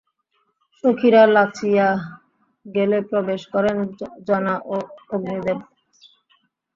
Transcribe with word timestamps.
সখীরা 0.77 1.23
লাচিয়া 1.35 1.87
গেলে 2.65 2.97
প্রবেশ 3.09 3.41
করেন 3.53 3.77
জনা 4.27 4.55
ও 4.65 4.75
অগ্নিদেব। 5.09 5.59